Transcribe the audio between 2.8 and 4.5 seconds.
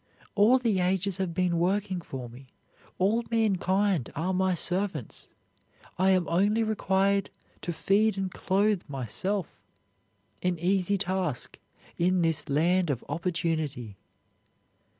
all mankind are